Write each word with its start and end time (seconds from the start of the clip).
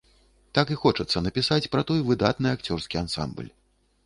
Так 0.57 0.71
і 0.75 0.77
хочацца 0.83 1.21
напісаць 1.27 1.69
пра 1.75 1.83
той 1.93 2.01
выдатны 2.09 2.55
акцёрскі 2.57 2.95
ансамбль. 3.05 3.49